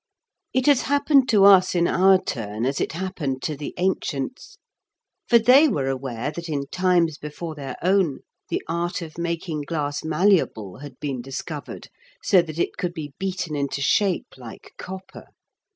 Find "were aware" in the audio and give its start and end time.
5.67-6.31